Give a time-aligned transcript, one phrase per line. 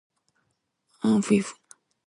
[1.07, 1.49] ahfuhiu